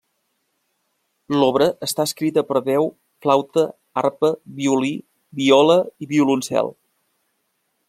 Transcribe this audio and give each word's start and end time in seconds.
L'obra 1.35 1.67
està 1.87 2.05
escrita 2.09 2.43
per 2.47 2.57
a 2.59 2.61
veu, 2.69 2.89
flauta, 3.25 3.67
arpa, 4.03 4.33
violí, 4.63 4.91
viola 5.43 5.79
i 6.07 6.11
violoncel. 6.15 6.75